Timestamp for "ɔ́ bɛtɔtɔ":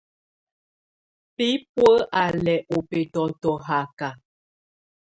2.75-3.49